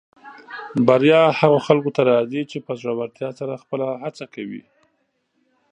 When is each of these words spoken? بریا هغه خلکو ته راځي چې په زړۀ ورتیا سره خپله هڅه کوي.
بریا 0.87 1.21
هغه 1.39 1.59
خلکو 1.67 1.89
ته 1.95 2.01
راځي 2.11 2.41
چې 2.51 2.57
په 2.65 2.71
زړۀ 2.79 2.93
ورتیا 2.97 3.29
سره 3.39 3.61
خپله 3.63 3.87
هڅه 4.03 4.25
کوي. 4.33 4.63